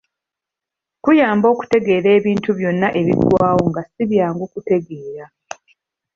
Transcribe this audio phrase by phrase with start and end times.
[1.03, 5.25] Kuyamba okutegeera ebintu byonna ebigwawo nga ssi byangu kutegeera.